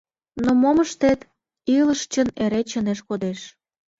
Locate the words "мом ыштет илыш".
0.61-2.01